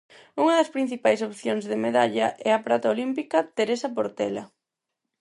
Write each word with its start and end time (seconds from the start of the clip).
Unha 0.41 0.57
das 0.59 0.73
principais 0.75 1.19
opcións 1.29 1.63
de 1.71 1.77
medalla 1.85 2.27
e 2.47 2.49
a 2.53 2.63
prata 2.65 2.91
olímpica 2.93 3.47
Teresa 3.57 3.89
Portela. 3.97 4.43